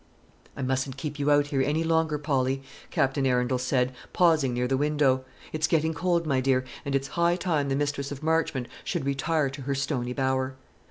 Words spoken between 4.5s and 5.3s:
near the window.